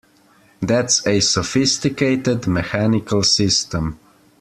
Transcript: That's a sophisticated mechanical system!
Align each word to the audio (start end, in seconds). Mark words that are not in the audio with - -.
That's 0.63 1.05
a 1.05 1.19
sophisticated 1.19 2.47
mechanical 2.47 3.21
system! 3.21 3.99